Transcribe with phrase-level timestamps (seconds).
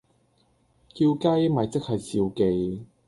[0.95, 2.85] 叫雞咪即係召妓